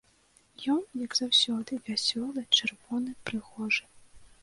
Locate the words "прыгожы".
3.29-3.83